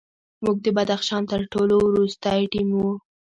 [0.43, 2.91] موږ د بدخشان تر ټولو وروستی ټیم وو.